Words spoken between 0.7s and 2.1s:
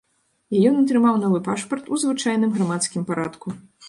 атрымаў новы пашпарт у